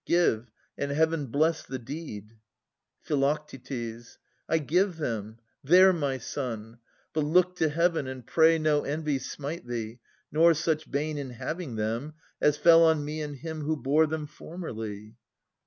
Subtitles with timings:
[0.07, 0.49] Give,
[0.79, 2.33] and Heaven bless the deed!
[3.01, 3.37] Phi.
[4.49, 6.79] I give them; there, my son!
[7.13, 9.99] But look to Heaven And pray no envy smite thee,
[10.31, 14.25] nor such bane In having them, as fell on me and him Who bore them
[14.25, 15.17] formerly.